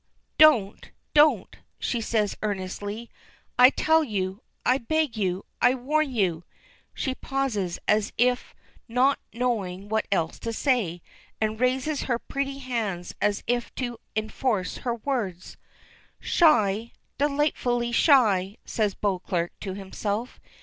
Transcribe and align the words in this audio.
Don't, 0.39 0.89
don't!" 1.13 1.57
she 1.77 2.01
says 2.01 2.35
earnestly. 2.41 3.11
"I 3.59 3.69
tell 3.69 4.03
you 4.03 4.41
I 4.65 4.79
beg 4.79 5.15
you 5.15 5.45
I 5.61 5.75
warn 5.75 6.09
you" 6.09 6.43
She 6.95 7.13
pauses, 7.13 7.77
as 7.87 8.11
if 8.17 8.55
not 8.87 9.19
knowing 9.31 9.89
what 9.89 10.07
else 10.11 10.39
to 10.39 10.53
say, 10.53 11.03
and 11.39 11.59
raises 11.59 12.05
her 12.09 12.17
pretty 12.17 12.57
hands 12.57 13.13
as 13.21 13.43
if 13.45 13.75
to 13.75 13.99
enforce 14.15 14.77
her 14.77 14.95
words. 14.95 15.55
"Shy, 16.19 16.93
delightfully 17.19 17.91
shy!" 17.91 18.57
says 18.65 18.95
Beauclerk 18.95 19.51
to 19.59 19.75
himself. 19.75 20.39